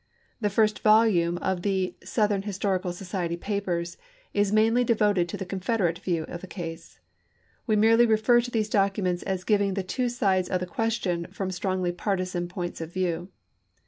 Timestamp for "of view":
12.81-13.29